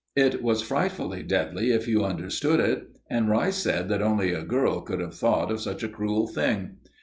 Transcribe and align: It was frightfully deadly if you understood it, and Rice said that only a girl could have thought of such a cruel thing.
It 0.15 0.41
was 0.41 0.63
frightfully 0.63 1.21
deadly 1.21 1.69
if 1.71 1.87
you 1.87 2.03
understood 2.03 2.59
it, 2.59 2.97
and 3.07 3.29
Rice 3.29 3.57
said 3.57 3.87
that 3.89 4.01
only 4.01 4.33
a 4.33 4.41
girl 4.41 4.81
could 4.81 4.99
have 4.99 5.13
thought 5.13 5.51
of 5.51 5.61
such 5.61 5.83
a 5.83 5.87
cruel 5.87 6.25
thing. 6.25 6.77